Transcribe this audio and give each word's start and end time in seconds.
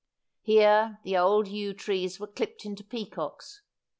Here 0.41 0.97
the 1.03 1.15
old 1.15 1.47
yew 1.47 1.75
trees 1.75 2.19
were 2.19 2.25
clipped 2.25 2.65
into 2.65 2.83
peacocks. 2.83 3.61